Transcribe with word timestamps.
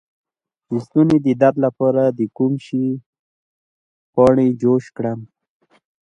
د 0.67 0.69
ستوني 0.85 1.17
د 1.25 1.27
درد 1.41 1.57
لپاره 1.65 2.03
د 2.17 2.21
کوم 2.37 2.53
شي 2.65 2.85
پاڼې 4.13 4.47
جوش 4.61 4.85
کړم؟ 4.97 5.19